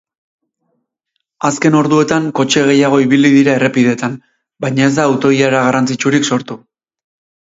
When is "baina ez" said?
4.65-4.93